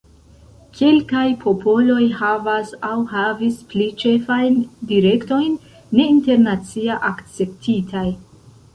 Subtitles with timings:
[0.77, 4.59] Kelkaj popoloj havas aŭ havis pli ĉefajn
[4.95, 5.57] direktojn
[6.01, 8.11] ne internacia akceptitaj.